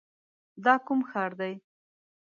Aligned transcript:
دا 0.63 0.73
کوم 0.85 0.99
ښار 1.09 1.31
دی؟ 1.39 1.53